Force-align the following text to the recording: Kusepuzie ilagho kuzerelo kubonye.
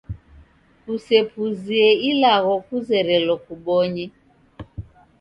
Kusepuzie 0.83 1.87
ilagho 2.09 2.55
kuzerelo 2.65 3.33
kubonye. 3.45 4.05